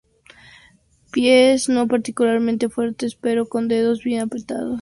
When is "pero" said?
3.13-3.47